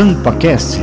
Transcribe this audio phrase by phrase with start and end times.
[0.00, 0.80] SampaCast.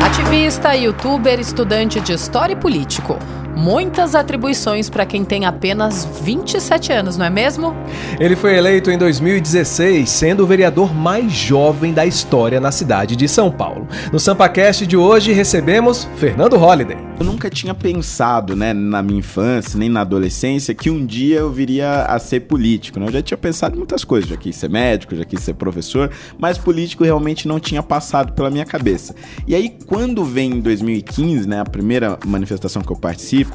[0.00, 3.18] Ativista, youtuber, estudante de história e político.
[3.56, 7.74] Muitas atribuições para quem tem apenas 27 anos, não é mesmo?
[8.20, 13.26] Ele foi eleito em 2016, sendo o vereador mais jovem da história na cidade de
[13.26, 13.88] São Paulo.
[14.12, 17.09] No SampaCast de hoje recebemos Fernando Holliday.
[17.20, 21.52] Eu nunca tinha pensado, né, na minha infância, nem na adolescência, que um dia eu
[21.52, 22.98] viria a ser político.
[22.98, 23.08] Né?
[23.08, 26.10] Eu já tinha pensado em muitas coisas, já quis ser médico, já quis ser professor,
[26.38, 29.14] mas político realmente não tinha passado pela minha cabeça.
[29.46, 33.54] E aí, quando vem em 2015, né, a primeira manifestação que eu participo,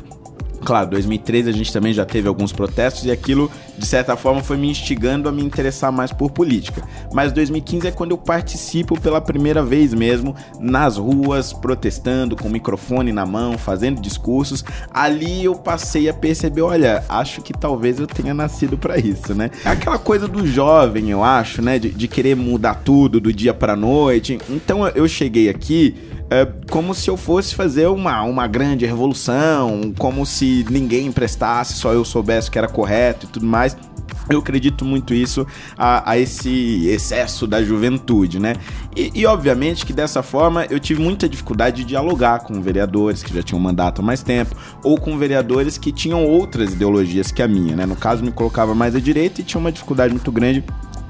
[0.64, 4.58] Claro, 2013 a gente também já teve alguns protestos e aquilo, de certa forma, foi
[4.58, 6.84] me instigando a me interessar mais por política.
[7.14, 12.52] Mas 2015 é quando eu participo pela primeira vez mesmo nas ruas, protestando, com o
[12.52, 14.64] microfone na mão, fazendo discursos.
[14.92, 19.52] Ali eu passei a perceber: olha, acho que talvez eu tenha nascido para isso, né?
[19.64, 21.78] É aquela coisa do jovem, eu acho, né?
[21.80, 24.40] De, de querer mudar tudo do dia pra noite.
[24.50, 25.96] Então eu cheguei aqui
[26.30, 31.94] é como se eu fosse fazer uma, uma grande revolução, como se ninguém emprestasse, só
[31.94, 33.78] eu soubesse que era correto e tudo mais.
[34.28, 35.46] Eu acredito muito isso
[35.78, 38.56] a, a, esse excesso da juventude, né?
[38.96, 43.34] E, e, obviamente que dessa forma eu tive muita dificuldade de dialogar com vereadores que
[43.34, 47.48] já tinham mandato há mais tempo, ou com vereadores que tinham outras ideologias que a
[47.48, 47.86] minha, né?
[47.86, 50.64] No caso, me colocava mais à direita e tinha uma dificuldade muito grande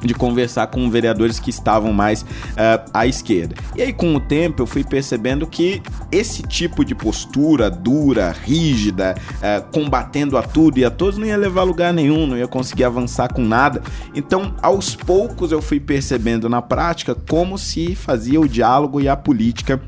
[0.05, 3.55] de conversar com vereadores que estavam mais uh, à esquerda.
[3.75, 5.81] E aí, com o tempo, eu fui percebendo que
[6.11, 11.37] esse tipo de postura dura, rígida, uh, combatendo a tudo e a todos, não ia
[11.37, 13.81] levar lugar nenhum, não ia conseguir avançar com nada.
[14.13, 19.15] Então, aos poucos, eu fui percebendo na prática como se fazia o diálogo e a
[19.15, 19.81] política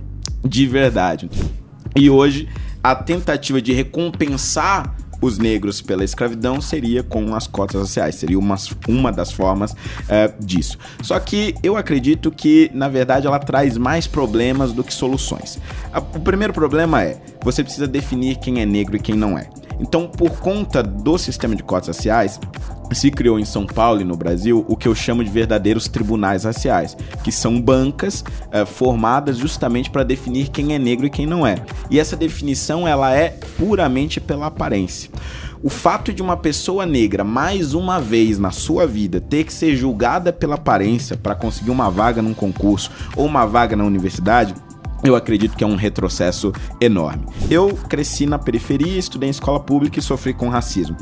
[0.43, 1.29] de verdade.
[1.95, 2.47] E hoje,
[2.83, 8.55] a tentativa de recompensar os negros pela escravidão seria com as cotas raciais, seria uma,
[8.87, 10.77] uma das formas uh, disso.
[11.01, 15.59] Só que eu acredito que, na verdade, ela traz mais problemas do que soluções.
[16.13, 19.49] O primeiro problema é você precisa definir quem é negro e quem não é.
[19.79, 22.39] Então, por conta do sistema de cotas raciais,
[22.91, 26.43] se criou em São Paulo e no Brasil o que eu chamo de verdadeiros tribunais
[26.43, 31.45] raciais, que são bancas é, formadas justamente para definir quem é negro e quem não
[31.45, 31.55] é.
[31.89, 35.09] E essa definição ela é puramente pela aparência.
[35.61, 39.75] O fato de uma pessoa negra mais uma vez na sua vida ter que ser
[39.75, 44.53] julgada pela aparência para conseguir uma vaga num concurso ou uma vaga na universidade
[45.07, 47.25] eu acredito que é um retrocesso enorme.
[47.49, 50.97] Eu cresci na periferia, estudei em escola pública e sofri com racismo.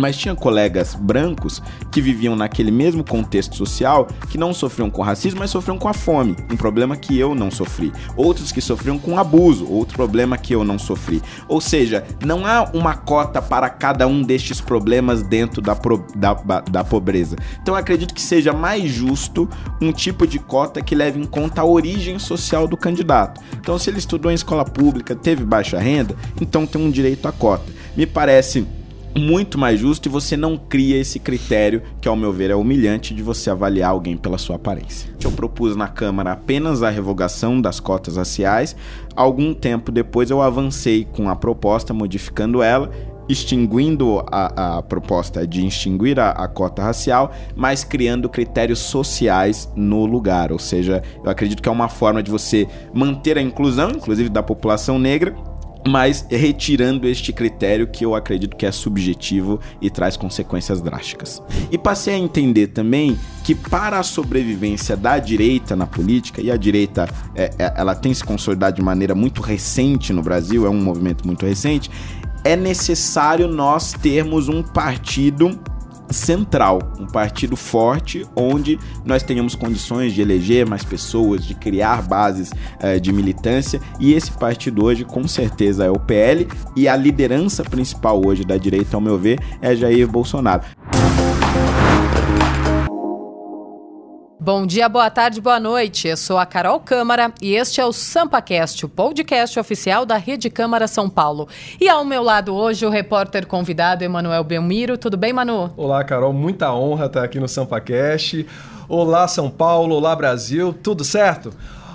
[0.00, 1.62] Mas tinha colegas brancos
[1.92, 5.92] que viviam naquele mesmo contexto social que não sofriam com racismo, mas sofriam com a
[5.92, 7.92] fome, um problema que eu não sofri.
[8.16, 11.20] Outros que sofriam com abuso, outro problema que eu não sofri.
[11.46, 16.32] Ou seja, não há uma cota para cada um destes problemas dentro da, pro, da,
[16.62, 17.36] da pobreza.
[17.60, 19.46] Então acredito que seja mais justo
[19.82, 23.40] um tipo de cota que leve em conta a origem social do candidato.
[23.60, 27.32] Então, se ele estudou em escola pública, teve baixa renda, então tem um direito à
[27.32, 27.70] cota.
[27.96, 28.66] Me parece
[29.16, 33.14] muito mais justo e você não cria esse critério que, ao meu ver, é humilhante
[33.14, 35.10] de você avaliar alguém pela sua aparência.
[35.22, 38.76] Eu propus na Câmara apenas a revogação das cotas raciais.
[39.16, 42.90] Algum tempo depois eu avancei com a proposta, modificando ela
[43.30, 50.04] extinguindo a, a proposta de extinguir a, a, cota racial, mas criando critérios sociais no
[50.04, 50.50] lugar.
[50.50, 54.42] Ou seja, eu acredito que é uma forma de você manter a inclusão, inclusive da
[54.42, 55.34] população negra,
[55.86, 61.42] mas retirando este critério que eu acredito que é subjetivo e traz consequências drásticas.
[61.70, 66.56] E passei a entender também que para a sobrevivência da direita na política, e a
[66.56, 70.80] direita é, é, ela tem se consolidado de maneira muito recente no Brasil, é um
[70.80, 71.90] movimento muito recente,
[72.44, 75.58] é necessário nós termos um partido
[76.10, 82.50] central, um partido forte onde nós tenhamos condições de eleger mais pessoas, de criar bases
[82.80, 87.62] eh, de militância e esse partido hoje com certeza é o PL e a liderança
[87.62, 90.62] principal hoje da direita, ao meu ver, é Jair Bolsonaro.
[94.42, 96.08] Bom dia, boa tarde, boa noite.
[96.08, 100.48] Eu sou a Carol Câmara e este é o SampaCast, o podcast oficial da Rede
[100.48, 101.46] Câmara São Paulo.
[101.78, 104.96] E ao meu lado hoje o repórter convidado Emanuel Belmiro.
[104.96, 105.70] Tudo bem, Manu?
[105.76, 106.32] Olá, Carol.
[106.32, 108.46] Muita honra estar aqui no SampaCast.
[108.88, 109.94] Olá, São Paulo.
[109.94, 110.72] Olá, Brasil.
[110.72, 111.52] Tudo certo?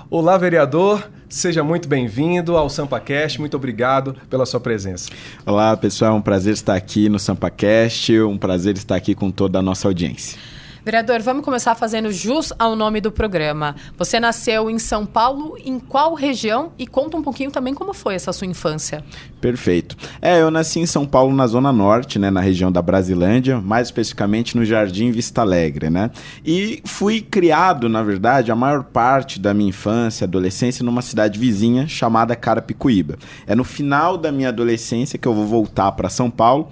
[0.08, 1.10] Olá, vereador.
[1.28, 3.40] Seja muito bem-vindo ao SampaCast.
[3.40, 5.10] Muito obrigado pela sua presença.
[5.44, 6.12] Olá, pessoal.
[6.12, 8.20] É um prazer estar aqui no SampaCast.
[8.20, 10.38] Um prazer estar aqui com toda a nossa audiência.
[10.86, 13.74] Vereador, vamos começar fazendo jus ao nome do programa.
[13.98, 16.70] Você nasceu em São Paulo, em qual região?
[16.78, 19.04] E conta um pouquinho também como foi essa sua infância.
[19.40, 19.96] Perfeito.
[20.22, 23.88] É, eu nasci em São Paulo, na Zona Norte, né, na região da Brasilândia, mais
[23.88, 26.08] especificamente no Jardim Vista Alegre, né?
[26.44, 31.88] E fui criado, na verdade, a maior parte da minha infância, adolescência, numa cidade vizinha
[31.88, 33.18] chamada Carapicuíba.
[33.44, 36.70] É no final da minha adolescência que eu vou voltar para São Paulo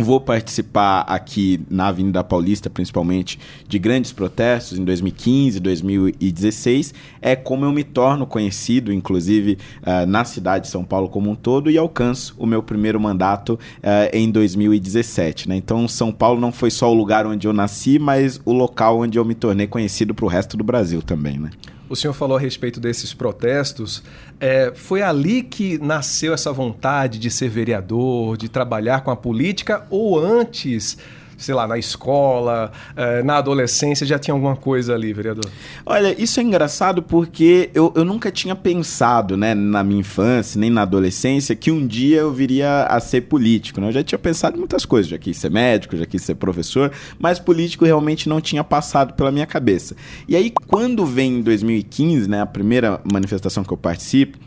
[0.00, 3.38] Vou participar aqui na Avenida Paulista, principalmente,
[3.68, 6.94] de grandes protestos em 2015, 2016.
[7.20, 11.34] É como eu me torno conhecido, inclusive, uh, na cidade de São Paulo como um
[11.34, 15.48] todo, e alcanço o meu primeiro mandato uh, em 2017.
[15.48, 15.56] Né?
[15.56, 19.18] Então, São Paulo não foi só o lugar onde eu nasci, mas o local onde
[19.18, 21.38] eu me tornei conhecido para o resto do Brasil também.
[21.38, 21.50] Né?
[21.90, 24.00] O senhor falou a respeito desses protestos.
[24.38, 29.84] É, foi ali que nasceu essa vontade de ser vereador, de trabalhar com a política,
[29.90, 30.96] ou antes
[31.40, 35.50] sei lá, na escola, eh, na adolescência, já tinha alguma coisa ali, vereador?
[35.84, 40.70] Olha, isso é engraçado porque eu, eu nunca tinha pensado, né, na minha infância, nem
[40.70, 43.88] na adolescência, que um dia eu viria a ser político, né?
[43.88, 46.92] Eu já tinha pensado em muitas coisas, já quis ser médico, já quis ser professor,
[47.18, 49.96] mas político realmente não tinha passado pela minha cabeça.
[50.28, 54.38] E aí, quando vem em 2015, né, a primeira manifestação que eu participo,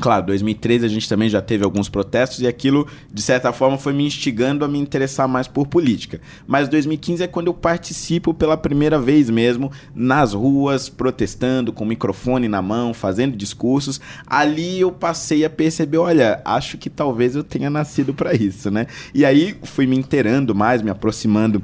[0.00, 3.92] Claro, 2013 a gente também já teve alguns protestos e aquilo, de certa forma, foi
[3.92, 6.20] me instigando a me interessar mais por política.
[6.46, 11.86] Mas 2015 é quando eu participo pela primeira vez mesmo nas ruas, protestando, com o
[11.86, 14.00] microfone na mão, fazendo discursos.
[14.26, 18.86] Ali eu passei a perceber: olha, acho que talvez eu tenha nascido para isso, né?
[19.14, 21.62] E aí fui me inteirando mais, me aproximando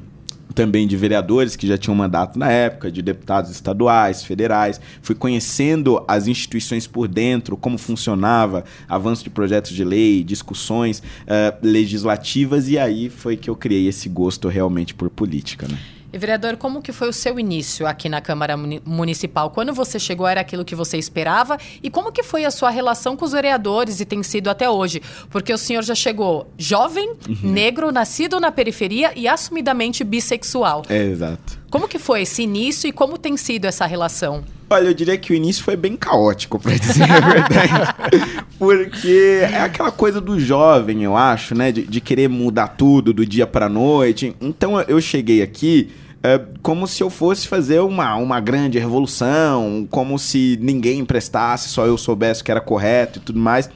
[0.56, 4.80] também de vereadores que já tinham mandato na época, de deputados estaduais, federais.
[5.02, 11.56] Fui conhecendo as instituições por dentro, como funcionava, avanço de projetos de lei, discussões uh,
[11.62, 15.68] legislativas, e aí foi que eu criei esse gosto realmente por política.
[15.68, 15.78] Né?
[16.16, 19.50] E, vereador, como que foi o seu início aqui na Câmara Municipal?
[19.50, 21.58] Quando você chegou, era aquilo que você esperava?
[21.82, 25.02] E como que foi a sua relação com os vereadores e tem sido até hoje?
[25.28, 27.52] Porque o senhor já chegou jovem, uhum.
[27.52, 30.84] negro, nascido na periferia e assumidamente bissexual.
[30.88, 31.60] É, exato.
[31.68, 34.42] Como que foi esse início e como tem sido essa relação?
[34.70, 38.46] Olha, eu diria que o início foi bem caótico, para dizer a verdade.
[38.58, 41.70] Porque é aquela coisa do jovem, eu acho, né?
[41.70, 44.34] De, de querer mudar tudo do dia para noite.
[44.40, 45.90] Então eu cheguei aqui
[46.26, 51.86] é, como se eu fosse fazer uma, uma grande revolução, como se ninguém emprestasse, só
[51.86, 53.70] eu soubesse que era correto e tudo mais.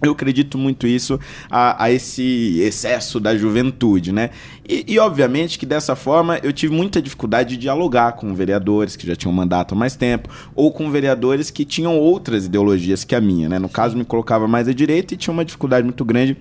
[0.00, 1.18] Eu acredito muito isso
[1.50, 4.30] a, a, esse excesso da juventude, né?
[4.68, 9.06] E, e, obviamente que dessa forma eu tive muita dificuldade de dialogar com vereadores que
[9.06, 13.20] já tinham mandato há mais tempo, ou com vereadores que tinham outras ideologias que a
[13.20, 13.58] minha, né?
[13.58, 16.36] No caso, me colocava mais à direita e tinha uma dificuldade muito grande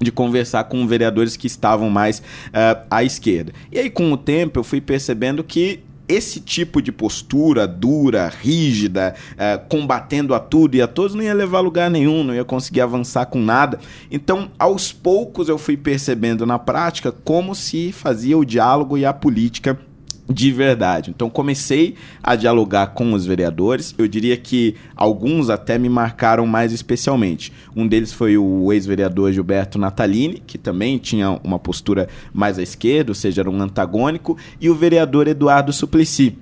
[0.00, 3.52] de conversar com vereadores que estavam mais uh, à esquerda.
[3.70, 9.14] E aí, com o tempo, eu fui percebendo que esse tipo de postura dura, rígida,
[9.34, 12.44] uh, combatendo a tudo e a todos, não ia levar a lugar nenhum, não ia
[12.44, 13.78] conseguir avançar com nada.
[14.10, 19.12] Então, aos poucos, eu fui percebendo na prática como se fazia o diálogo e a
[19.12, 19.78] política
[20.30, 21.10] de verdade.
[21.10, 23.94] Então comecei a dialogar com os vereadores.
[23.98, 27.52] Eu diria que alguns até me marcaram mais especialmente.
[27.74, 33.10] Um deles foi o ex-vereador Gilberto Natalini, que também tinha uma postura mais à esquerda,
[33.10, 36.38] ou seja, era um antagônico, e o vereador Eduardo Suplicy,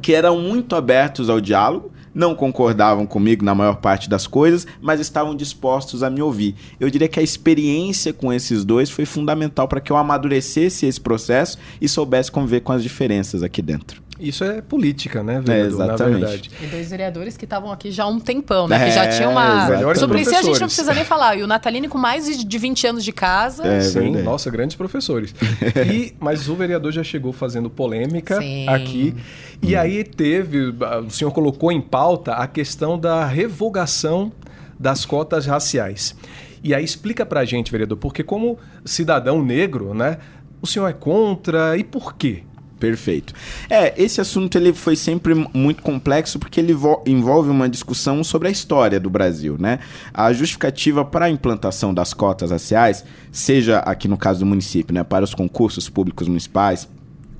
[0.00, 5.00] que eram muito abertos ao diálogo não concordavam comigo na maior parte das coisas, mas
[5.00, 6.54] estavam dispostos a me ouvir.
[6.80, 10.98] Eu diria que a experiência com esses dois foi fundamental para que eu amadurecesse esse
[10.98, 14.05] processo e soubesse conviver com as diferenças aqui dentro.
[14.18, 16.20] Isso é política, né, vereador, é, exatamente.
[16.20, 16.50] na verdade.
[16.62, 18.76] E dois vereadores que estavam aqui já há um tempão, né?
[18.76, 19.94] É, que já tinham uma...
[19.94, 21.36] Sobre isso a gente não precisa nem falar.
[21.36, 23.66] E o Natalini com mais de 20 anos de casa.
[23.66, 24.24] É, Sim, verdade.
[24.24, 25.34] nossa, grandes professores.
[25.92, 28.68] e, mas o vereador já chegou fazendo polêmica Sim.
[28.68, 29.14] aqui.
[29.62, 29.80] E hum.
[29.80, 30.74] aí teve...
[31.06, 34.32] O senhor colocou em pauta a questão da revogação
[34.78, 36.14] das cotas raciais.
[36.62, 40.18] E aí explica pra gente, vereador, porque como cidadão negro, né,
[40.60, 42.42] o senhor é contra e por quê?
[42.78, 43.32] Perfeito.
[43.70, 46.74] É, esse assunto ele foi sempre muito complexo porque ele
[47.06, 49.78] envolve uma discussão sobre a história do Brasil, né?
[50.12, 53.02] A justificativa para a implantação das cotas raciais,
[53.32, 56.86] seja aqui no caso do município, né, para os concursos públicos municipais,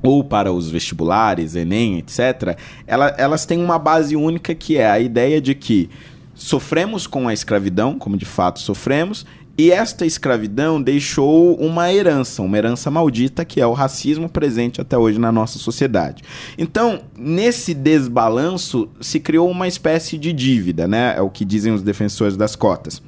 [0.02, 5.00] ou para os vestibulares, Enem, etc., ela, elas têm uma base única que é a
[5.00, 5.90] ideia de que
[6.35, 9.26] sofremos com a escravidão, como de fato sofremos,
[9.58, 14.98] e esta escravidão deixou uma herança, uma herança maldita, que é o racismo presente até
[14.98, 16.22] hoje na nossa sociedade.
[16.58, 21.14] Então, nesse desbalanço, se criou uma espécie de dívida, né?
[21.16, 23.00] É o que dizem os defensores das cotas.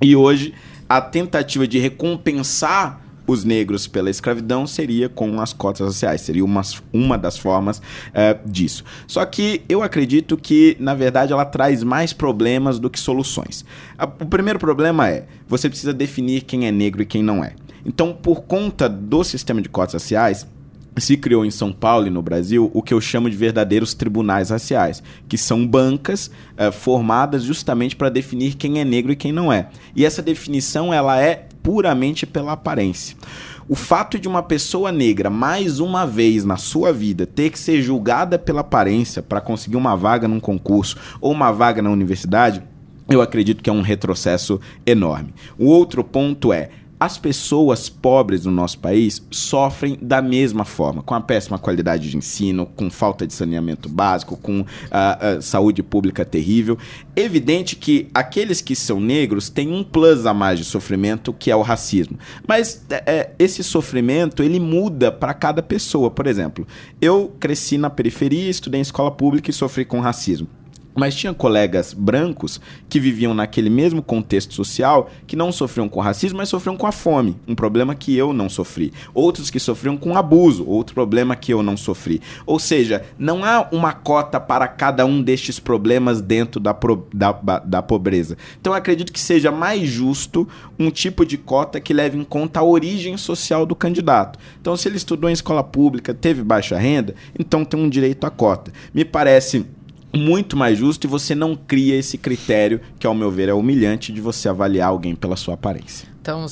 [0.00, 0.54] E hoje,
[0.88, 6.62] a tentativa de recompensar os negros pela escravidão seria com as cotas raciais, seria uma,
[6.92, 7.80] uma das formas
[8.14, 8.82] é, disso.
[9.06, 13.64] Só que eu acredito que, na verdade, ela traz mais problemas do que soluções.
[14.18, 17.52] O primeiro problema é, você precisa definir quem é negro e quem não é.
[17.84, 20.46] Então, por conta do sistema de cotas raciais,
[20.96, 24.50] se criou em São Paulo e no Brasil o que eu chamo de verdadeiros tribunais
[24.50, 29.52] raciais, que são bancas é, formadas justamente para definir quem é negro e quem não
[29.52, 29.68] é.
[29.94, 33.14] E essa definição ela é puramente pela aparência.
[33.68, 37.82] O fato de uma pessoa negra, mais uma vez na sua vida, ter que ser
[37.82, 42.62] julgada pela aparência para conseguir uma vaga num concurso ou uma vaga na universidade,
[43.06, 45.34] eu acredito que é um retrocesso enorme.
[45.58, 51.14] O outro ponto é as pessoas pobres no nosso país sofrem da mesma forma, com
[51.14, 56.24] a péssima qualidade de ensino, com falta de saneamento básico, com a, a saúde pública
[56.24, 56.76] terrível.
[57.14, 61.56] Evidente que aqueles que são negros têm um plus a mais de sofrimento, que é
[61.56, 62.18] o racismo.
[62.46, 66.10] Mas é, é esse sofrimento ele muda para cada pessoa.
[66.10, 66.66] Por exemplo,
[67.00, 70.48] eu cresci na periferia, estudei em escola pública e sofri com racismo.
[70.98, 76.38] Mas tinha colegas brancos que viviam naquele mesmo contexto social que não sofriam com racismo,
[76.38, 78.92] mas sofriam com a fome, um problema que eu não sofri.
[79.14, 82.20] Outros que sofriam com abuso, outro problema que eu não sofri.
[82.44, 87.30] Ou seja, não há uma cota para cada um destes problemas dentro da, pro, da,
[87.30, 88.36] da pobreza.
[88.60, 92.58] Então eu acredito que seja mais justo um tipo de cota que leve em conta
[92.58, 94.36] a origem social do candidato.
[94.60, 98.30] Então, se ele estudou em escola pública, teve baixa renda, então tem um direito à
[98.30, 98.72] cota.
[98.92, 99.64] Me parece
[100.14, 104.12] muito mais justo e você não cria esse critério que, ao meu ver, é humilhante
[104.12, 106.08] de você avaliar alguém pela sua aparência.
[106.20, 106.46] Então,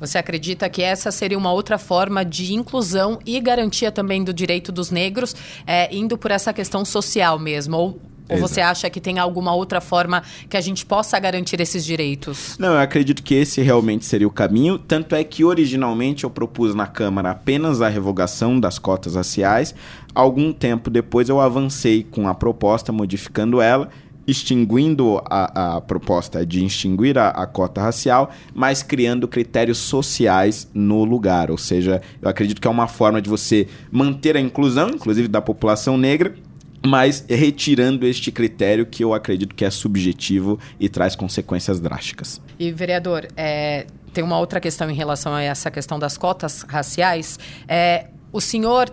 [0.00, 4.72] você acredita que essa seria uma outra forma de inclusão e garantia também do direito
[4.72, 5.36] dos negros,
[5.66, 7.76] é, indo por essa questão social mesmo?
[7.76, 8.00] Ou
[8.30, 8.48] ou Exato.
[8.48, 12.56] você acha que tem alguma outra forma que a gente possa garantir esses direitos?
[12.58, 14.78] Não, eu acredito que esse realmente seria o caminho.
[14.78, 19.74] Tanto é que originalmente eu propus na Câmara apenas a revogação das cotas raciais.
[20.14, 23.88] Algum tempo depois eu avancei com a proposta, modificando ela
[24.26, 31.04] extinguindo a, a, proposta de extinguir a, a, cota racial, mas criando critérios sociais no
[31.04, 31.50] lugar.
[31.50, 35.40] Ou seja, eu acredito que é uma forma de você manter a inclusão, inclusive da
[35.40, 36.34] população negra,
[36.84, 42.40] mas retirando este critério que eu acredito que é subjetivo e traz consequências drásticas.
[42.58, 47.38] E, vereador, é, tem uma outra questão em relação a essa questão das cotas raciais.
[47.68, 48.92] É, o senhor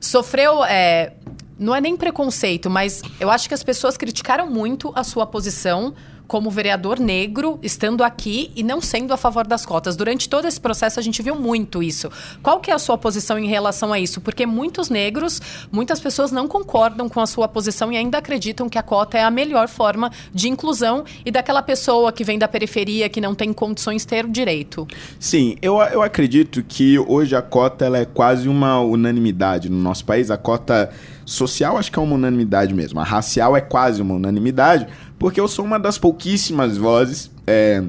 [0.00, 0.64] sofreu.
[0.64, 1.12] É,
[1.58, 5.94] não é nem preconceito, mas eu acho que as pessoas criticaram muito a sua posição
[6.28, 9.96] como vereador negro estando aqui e não sendo a favor das cotas.
[9.96, 12.10] Durante todo esse processo a gente viu muito isso.
[12.42, 14.20] Qual que é a sua posição em relação a isso?
[14.20, 15.40] Porque muitos negros,
[15.72, 19.24] muitas pessoas não concordam com a sua posição e ainda acreditam que a cota é
[19.24, 23.52] a melhor forma de inclusão e daquela pessoa que vem da periferia que não tem
[23.52, 24.86] condições ter o direito.
[25.18, 30.04] Sim, eu, eu acredito que hoje a cota ela é quase uma unanimidade no nosso
[30.04, 30.30] país.
[30.30, 30.90] A cota
[31.28, 32.98] social acho que é uma unanimidade mesmo.
[33.00, 34.86] A racial é quase uma unanimidade,
[35.18, 37.30] porque eu sou uma das pouquíssimas vozes.
[37.46, 37.82] É,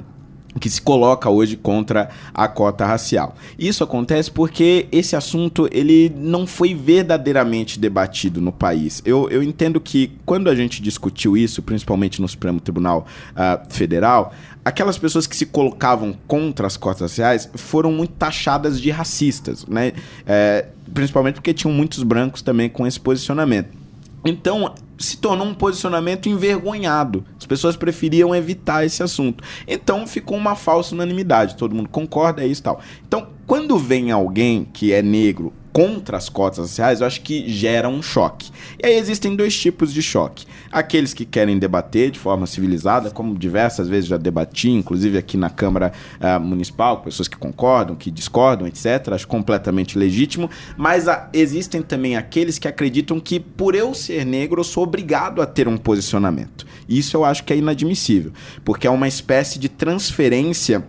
[0.60, 3.36] que se coloca hoje contra a cota racial.
[3.58, 9.02] Isso acontece porque esse assunto ele não foi verdadeiramente debatido no país.
[9.06, 14.34] Eu, eu entendo que quando a gente discutiu isso, principalmente no Supremo Tribunal uh, Federal,
[14.64, 19.94] aquelas pessoas que se colocavam contra as cotas raciais foram muito taxadas de racistas, né?
[20.26, 23.70] É, principalmente porque tinham muitos brancos também com esse posicionamento.
[24.26, 27.26] Então, se tornou um posicionamento envergonhado.
[27.38, 29.44] As pessoas preferiam evitar esse assunto.
[29.66, 31.56] Então, ficou uma falsa unanimidade.
[31.56, 32.82] Todo mundo concorda, é isso e tal.
[33.08, 37.88] Então, quando vem alguém que é negro contra as cotas raciais, eu acho que gera
[37.88, 38.52] um choque.
[38.82, 40.46] E aí existem dois tipos de choque.
[40.72, 45.50] Aqueles que querem debater de forma civilizada, como diversas vezes já debati, inclusive aqui na
[45.50, 49.10] Câmara uh, Municipal, pessoas que concordam, que discordam, etc.
[49.14, 50.50] Acho completamente legítimo.
[50.78, 55.42] Mas uh, existem também aqueles que acreditam que por eu ser negro, eu sou obrigado
[55.42, 56.66] a ter um posicionamento.
[56.88, 58.32] Isso eu acho que é inadmissível,
[58.66, 60.84] porque é uma espécie de transferência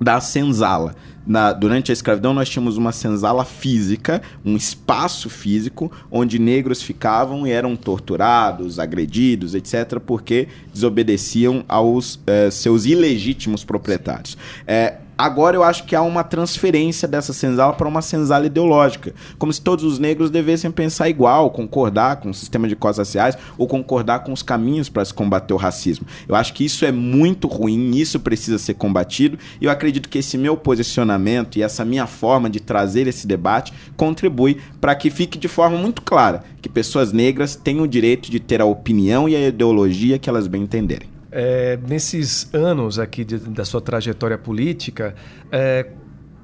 [0.00, 0.94] da senzala
[1.26, 7.46] na, durante a escravidão nós tínhamos uma senzala física, um espaço físico, onde negros ficavam
[7.46, 14.38] e eram torturados, agredidos, etc., porque desobedeciam aos eh, seus ilegítimos proprietários.
[14.66, 19.50] É, Agora eu acho que há uma transferência dessa senzala para uma senzala ideológica, como
[19.50, 23.66] se todos os negros devessem pensar igual, concordar com o sistema de cotas raciais ou
[23.66, 26.06] concordar com os caminhos para se combater o racismo.
[26.28, 30.18] Eu acho que isso é muito ruim, isso precisa ser combatido, e eu acredito que
[30.18, 35.38] esse meu posicionamento e essa minha forma de trazer esse debate contribui para que fique
[35.38, 39.34] de forma muito clara que pessoas negras têm o direito de ter a opinião e
[39.34, 41.15] a ideologia que elas bem entenderem.
[41.38, 45.14] É, nesses anos aqui de, da sua trajetória política,
[45.52, 45.86] é,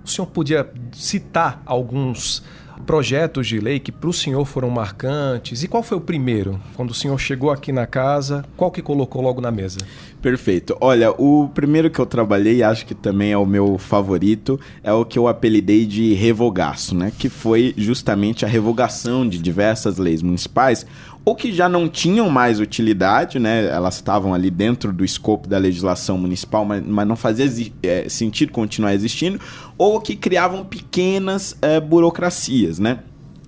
[0.04, 2.42] o senhor podia citar alguns
[2.82, 5.62] projetos de lei que para o senhor foram marcantes?
[5.62, 6.60] E qual foi o primeiro?
[6.74, 9.78] Quando o senhor chegou aqui na casa, qual que colocou logo na mesa?
[10.20, 10.76] Perfeito.
[10.80, 15.04] Olha, o primeiro que eu trabalhei, acho que também é o meu favorito, é o
[15.04, 17.12] que eu apelidei de revogaço, né?
[17.16, 20.86] Que foi justamente a revogação de diversas leis municipais,
[21.24, 23.66] ou que já não tinham mais utilidade, né?
[23.66, 28.50] Elas estavam ali dentro do escopo da legislação municipal, mas, mas não fazia é, sentido
[28.50, 29.40] continuar existindo,
[29.78, 32.98] ou que criavam pequenas é, burocracias, né?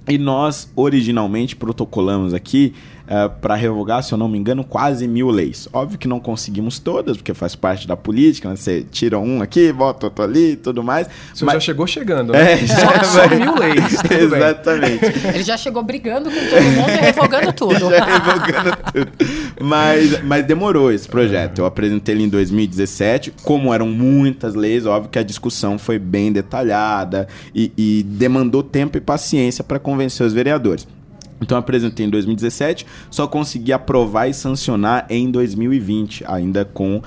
[0.07, 2.75] E nós, originalmente, protocolamos aqui
[3.08, 5.68] uh, é, para revogar, se eu não me engano, quase mil leis.
[5.73, 8.56] Óbvio que não conseguimos todas, porque faz parte da política, né?
[8.56, 11.06] Você tira um aqui, bota outro ali e tudo mais.
[11.06, 11.54] O senhor mas...
[11.54, 12.52] já chegou chegando, né?
[12.52, 13.99] É, já, só, só mil leis.
[14.11, 15.04] Exatamente.
[15.34, 17.90] Ele já chegou brigando com todo mundo e revogando tudo.
[17.90, 19.12] já revogando tudo.
[19.61, 21.58] Mas, mas demorou esse projeto.
[21.61, 23.34] Eu apresentei ele em 2017.
[23.42, 28.96] Como eram muitas leis, óbvio que a discussão foi bem detalhada e, e demandou tempo
[28.96, 30.87] e paciência para convencer os vereadores.
[31.44, 37.02] Então apresentei em 2017, só consegui aprovar e sancionar em 2020, ainda com uh,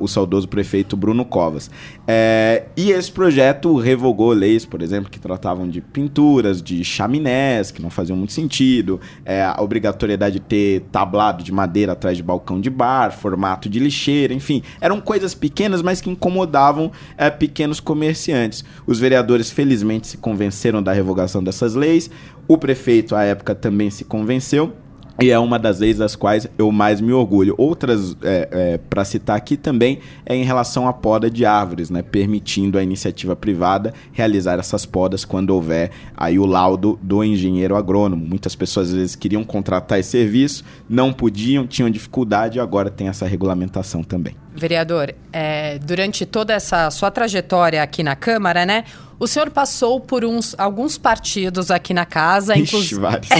[0.00, 1.70] o saudoso prefeito Bruno Covas.
[2.06, 7.80] É, e esse projeto revogou leis, por exemplo, que tratavam de pinturas, de chaminés, que
[7.80, 12.60] não faziam muito sentido, é, a obrigatoriedade de ter tablado de madeira atrás de balcão
[12.60, 18.64] de bar, formato de lixeira, enfim, eram coisas pequenas, mas que incomodavam é, pequenos comerciantes.
[18.86, 22.10] Os vereadores, felizmente, se convenceram da revogação dessas leis.
[22.48, 24.72] O prefeito, à época, também se convenceu.
[25.20, 27.52] E é uma das leis das quais eu mais me orgulho.
[27.58, 32.02] Outras, é, é, para citar aqui também, é em relação à poda de árvores, né?
[32.02, 38.24] permitindo a iniciativa privada realizar essas podas quando houver aí o laudo do engenheiro agrônomo.
[38.24, 43.08] Muitas pessoas às vezes queriam contratar esse serviço, não podiam, tinham dificuldade e agora tem
[43.08, 44.36] essa regulamentação também.
[44.58, 48.84] Vereador, é, durante toda essa sua trajetória aqui na Câmara, né?
[49.20, 53.00] O senhor passou por uns, alguns partidos aqui na casa, inclusive.
[53.00, 53.28] vários.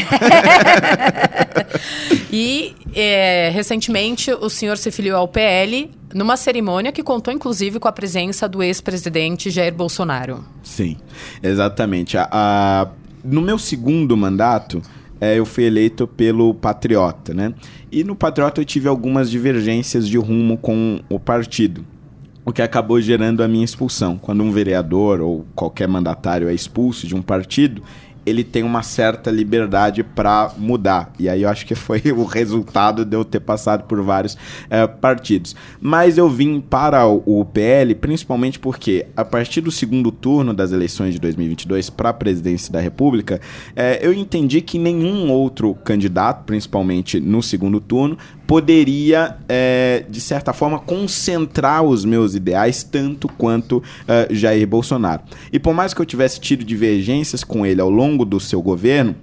[2.32, 7.86] e é, recentemente o senhor se filiou ao PL numa cerimônia que contou inclusive com
[7.86, 10.44] a presença do ex-presidente Jair Bolsonaro.
[10.64, 10.96] Sim,
[11.42, 12.18] exatamente.
[12.18, 12.88] A, a,
[13.22, 14.82] no meu segundo mandato,
[15.20, 17.52] eu fui eleito pelo Patriota, né?
[17.90, 21.84] E no Patriota eu tive algumas divergências de rumo com o partido
[22.48, 24.16] o que acabou gerando a minha expulsão.
[24.16, 27.82] Quando um vereador ou qualquer mandatário é expulso de um partido,
[28.28, 31.12] ele tem uma certa liberdade para mudar.
[31.18, 34.36] E aí eu acho que foi o resultado de eu ter passado por vários
[34.68, 35.56] é, partidos.
[35.80, 41.14] Mas eu vim para o, PL principalmente porque, a partir do segundo turno das eleições
[41.14, 43.40] de 2022 para a presidência da República,
[43.74, 50.54] é, eu entendi que nenhum outro candidato, principalmente no segundo turno, poderia, é, de certa
[50.54, 55.20] forma, concentrar os meus ideais tanto quanto uh, Jair Bolsonaro.
[55.52, 59.14] E por mais que eu tivesse tido divergências com ele ao longo do seu governo,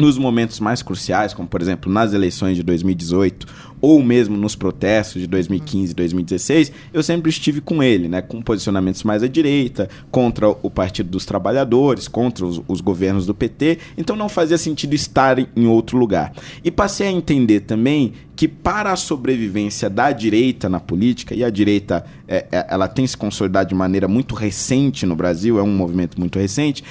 [0.00, 3.46] nos momentos mais cruciais, como por exemplo nas eleições de 2018
[3.80, 8.42] ou mesmo nos protestos de 2015 e 2016, eu sempre estive com ele, né, com
[8.42, 13.78] posicionamentos mais à direita, contra o Partido dos Trabalhadores, contra os, os governos do PT,
[13.96, 16.32] então não fazia sentido estar em outro lugar.
[16.62, 21.50] E passei a entender também que para a sobrevivência da direita na política, e a
[21.50, 25.74] direita é, é, ela tem se consolidado de maneira muito recente no Brasil, é um
[25.74, 26.82] movimento muito recente,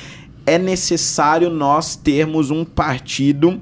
[0.49, 3.62] é necessário nós termos um partido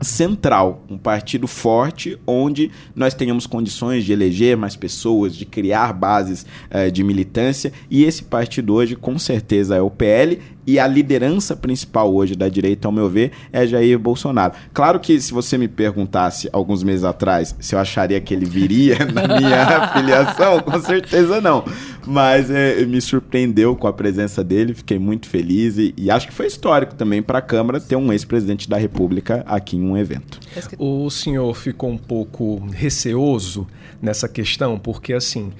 [0.00, 6.46] central, um partido forte, onde nós tenhamos condições de eleger mais pessoas, de criar bases
[6.70, 10.38] uh, de militância, e esse partido hoje, com certeza, é o PL,
[10.68, 14.52] e a liderança principal hoje da direita, ao meu ver, é Jair Bolsonaro.
[14.74, 18.98] Claro que se você me perguntasse alguns meses atrás se eu acharia que ele viria
[19.10, 21.64] na minha filiação, com certeza não.
[22.06, 26.34] Mas é, me surpreendeu com a presença dele, fiquei muito feliz e, e acho que
[26.34, 30.38] foi histórico também para a Câmara ter um ex-presidente da República aqui em um evento.
[30.76, 33.66] O senhor ficou um pouco receoso
[34.02, 35.50] nessa questão, porque assim.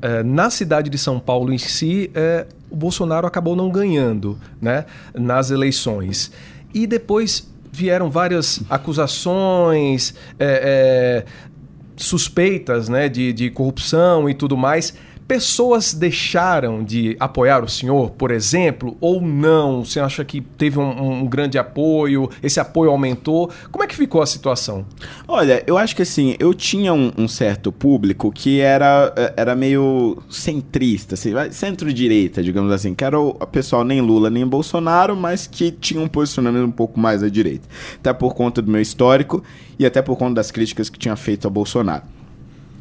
[0.00, 4.84] É, na cidade de São Paulo em si, é, o Bolsonaro acabou não ganhando né,
[5.14, 6.30] nas eleições.
[6.72, 11.58] E depois vieram várias acusações, é, é,
[11.96, 14.94] suspeitas né, de, de corrupção e tudo mais
[15.28, 19.84] pessoas deixaram de apoiar o senhor, por exemplo, ou não?
[19.84, 23.50] Você acha que teve um, um, grande apoio, esse apoio aumentou?
[23.70, 24.86] Como é que ficou a situação?
[25.28, 30.16] Olha, eu acho que assim, eu tinha um, um certo público que era, era meio
[30.30, 35.70] centrista, assim, centro-direita, digamos assim, que era o pessoal nem Lula nem Bolsonaro, mas que
[35.70, 37.68] tinha um posicionamento um pouco mais à direita.
[37.96, 39.44] Até por conta do meu histórico
[39.78, 42.17] e até por conta das críticas que tinha feito a Bolsonaro.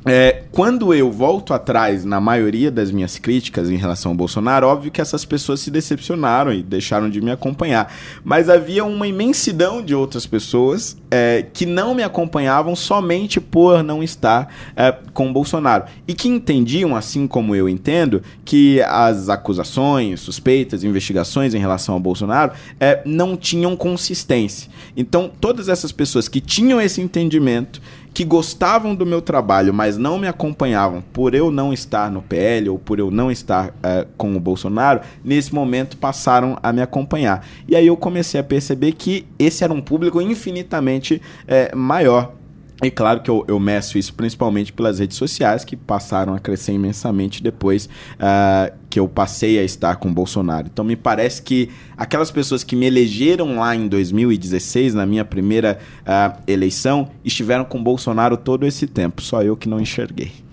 [0.07, 4.91] É, quando eu volto atrás na maioria das minhas críticas em relação ao Bolsonaro, óbvio
[4.91, 7.93] que essas pessoas se decepcionaram e deixaram de me acompanhar.
[8.23, 14.03] Mas havia uma imensidão de outras pessoas é, que não me acompanhavam somente por não
[14.03, 15.85] estar é, com o Bolsonaro.
[16.07, 21.99] E que entendiam, assim como eu entendo, que as acusações, suspeitas, investigações em relação ao
[21.99, 24.69] Bolsonaro é, não tinham consistência.
[24.95, 27.81] Então, todas essas pessoas que tinham esse entendimento
[28.17, 32.67] que gostavam do meu trabalho, mas não me acompanhavam por eu não estar no PL
[32.67, 37.45] ou por eu não estar uh, com o Bolsonaro, nesse momento passaram a me acompanhar.
[37.67, 42.34] E aí eu comecei a perceber que esse era um público infinitamente uh, maior.
[42.83, 46.73] E claro que eu, eu meço isso principalmente pelas redes sociais, que passaram a crescer
[46.73, 50.67] imensamente depois uh, que eu passei a estar com o Bolsonaro.
[50.71, 55.79] Então me parece que aquelas pessoas que me elegeram lá em 2016, na minha primeira
[56.01, 59.23] uh, eleição, estiveram com o Bolsonaro todo esse tempo.
[59.23, 60.46] Só eu que não enxerguei.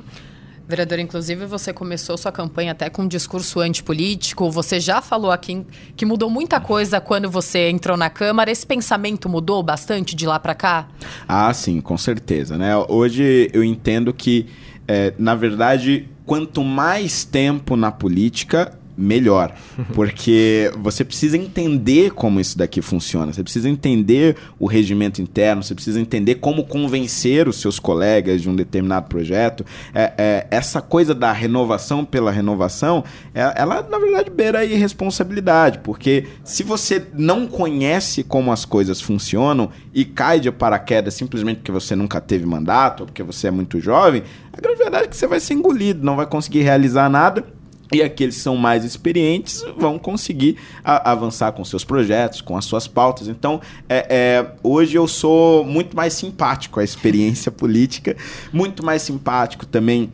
[0.67, 4.51] Vereador, inclusive você começou sua campanha até com um discurso antipolítico.
[4.51, 8.51] Você já falou aqui que mudou muita coisa quando você entrou na Câmara.
[8.51, 10.89] Esse pensamento mudou bastante de lá para cá?
[11.29, 12.57] Ah, sim, com certeza.
[12.57, 12.75] Né?
[12.89, 14.47] Hoje eu entendo que,
[14.89, 19.55] é, na verdade, quanto mais tempo na política, melhor.
[19.95, 25.75] Porque você precisa entender como isso daqui funciona, você precisa entender o regimento interno, você
[25.75, 29.65] precisa entender como convencer os seus colegas de um determinado projeto.
[29.95, 33.05] É, é, essa coisa da renovação pela renovação,
[33.35, 39.01] é, ela na verdade beira a irresponsabilidade, porque se você não conhece como as coisas
[39.01, 43.51] funcionam e cai de paraquedas simplesmente porque você nunca teve mandato ou porque você é
[43.51, 47.09] muito jovem, a grande verdade é que você vai ser engolido, não vai conseguir realizar
[47.09, 47.45] nada
[47.95, 52.65] e aqueles que são mais experientes vão conseguir a, avançar com seus projetos, com as
[52.65, 53.29] suas pautas.
[53.29, 58.17] Então, é, é, hoje eu sou muito mais simpático à experiência política,
[58.53, 60.13] muito mais simpático também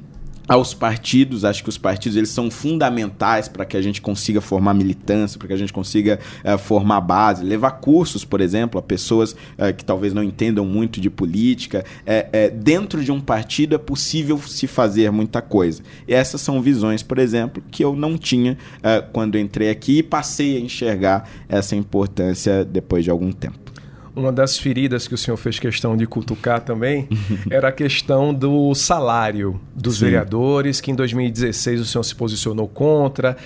[0.51, 1.45] aos partidos.
[1.45, 5.47] Acho que os partidos eles são fundamentais para que a gente consiga formar militância, para
[5.47, 9.85] que a gente consiga uh, formar base, levar cursos, por exemplo, a pessoas uh, que
[9.85, 11.85] talvez não entendam muito de política.
[12.05, 15.85] É, é, dentro de um partido é possível se fazer muita coisa.
[16.09, 20.03] E essas são visões, por exemplo, que eu não tinha uh, quando entrei aqui e
[20.03, 23.70] passei a enxergar essa importância depois de algum tempo
[24.15, 27.09] uma das feridas que o senhor fez questão de cutucar também
[27.51, 30.07] era a questão do salário dos Sim.
[30.07, 33.37] vereadores, que em 2016 o senhor se posicionou contra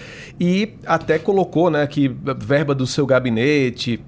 [0.40, 4.00] e até colocou né, que verba do seu gabinete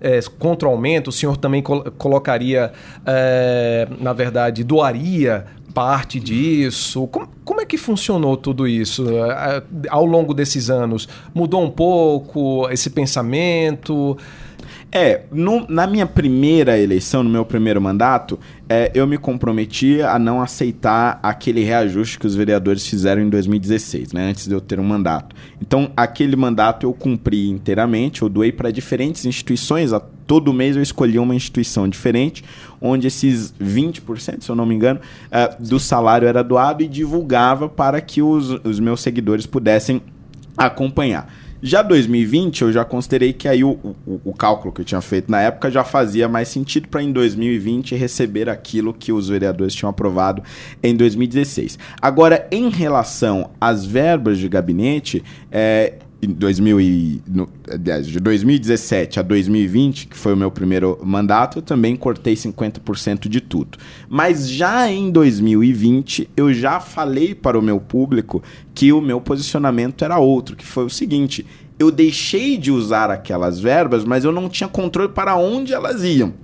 [0.00, 2.72] é, contra o aumento, o senhor também col colocaria,
[3.04, 7.06] é, na verdade, doaria parte disso?
[7.08, 11.08] Como, como, é que funcionou tudo isso é, ao longo desses anos?
[11.34, 14.16] Mudou um pouco esse pensamento?
[14.92, 20.18] É, no, na minha primeira eleição, no meu primeiro mandato, é, eu me comprometi a
[20.18, 24.80] não aceitar aquele reajuste que os vereadores fizeram em 2016, né, antes de eu ter
[24.80, 25.36] um mandato.
[25.62, 30.82] Então, aquele mandato eu cumpri inteiramente, eu doei para diferentes instituições, a todo mês eu
[30.82, 32.42] escolhi uma instituição diferente,
[32.80, 34.98] onde esses 20%, se eu não me engano,
[35.30, 40.02] é, do salário era doado e divulgava para que os, os meus seguidores pudessem
[40.56, 41.32] acompanhar.
[41.62, 43.72] Já 2020, eu já considerei que aí o,
[44.06, 47.12] o, o, cálculo que eu tinha feito na época já fazia mais sentido para em
[47.12, 50.42] 2020 receber aquilo que os vereadores tinham aprovado
[50.82, 51.78] em 2016.
[52.00, 55.94] Agora, em relação às verbas de gabinete, é,
[56.26, 57.48] 2000 e, no,
[58.02, 63.40] de 2017 a 2020, que foi o meu primeiro mandato, eu também cortei 50% de
[63.40, 63.78] tudo.
[64.08, 68.42] Mas já em 2020, eu já falei para o meu público
[68.74, 71.46] que o meu posicionamento era outro, que foi o seguinte:
[71.78, 76.34] eu deixei de usar aquelas verbas, mas eu não tinha controle para onde elas iam.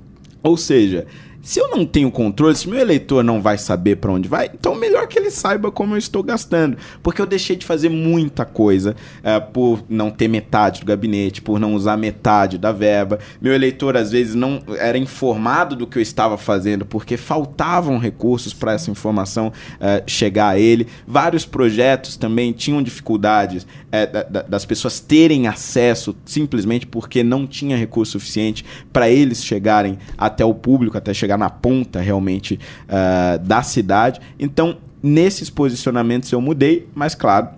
[0.42, 1.06] Ou seja,
[1.46, 4.74] se eu não tenho controle, se meu eleitor não vai saber para onde vai, então
[4.74, 6.76] melhor que ele saiba como eu estou gastando.
[7.04, 11.60] Porque eu deixei de fazer muita coisa uh, por não ter metade do gabinete, por
[11.60, 13.20] não usar metade da verba.
[13.40, 18.52] Meu eleitor às vezes não era informado do que eu estava fazendo porque faltavam recursos
[18.52, 20.88] para essa informação uh, chegar a ele.
[21.06, 28.18] Vários projetos também tinham dificuldades uh, das pessoas terem acesso simplesmente porque não tinha recurso
[28.18, 33.62] suficiente para eles chegarem até o público, até chegar chegar na ponta realmente uh, da
[33.62, 34.20] cidade.
[34.38, 37.48] Então, nesses posicionamentos eu mudei, mas claro,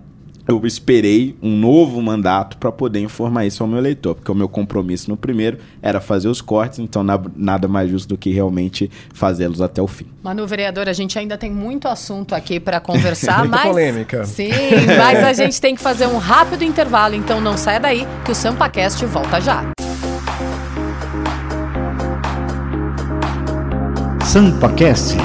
[0.47, 4.49] eu esperei um novo mandato para poder informar isso ao meu eleitor, porque o meu
[4.49, 7.05] compromisso no primeiro era fazer os cortes, então
[7.37, 10.07] nada mais justo do que realmente fazê-los até o fim.
[10.23, 14.25] Manu, vereador, a gente ainda tem muito assunto aqui para conversar, Muita mas polêmica.
[14.25, 14.51] Sim,
[14.97, 18.35] mas a gente tem que fazer um rápido intervalo, então não saia daí que o
[18.35, 19.71] SampaCast volta já.
[24.29, 25.17] SampaCast